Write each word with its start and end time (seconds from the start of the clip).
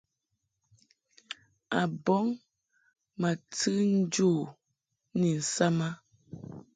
A 1.79 1.81
bɔŋ 2.03 2.25
ma 3.19 3.29
tɨ 3.57 3.71
njo 3.97 4.29
u 4.43 4.51
ni 5.19 5.29
nsam 5.39 5.77
a. 5.87 5.89